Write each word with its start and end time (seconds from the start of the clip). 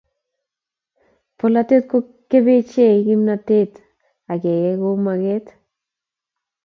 Bolatet 1.37 1.83
ko 1.91 1.97
kebchey 2.29 2.97
kimnatet 3.05 3.73
ak 4.31 4.39
keyai 4.43 4.75
kou 4.81 4.97
maket 5.05 5.45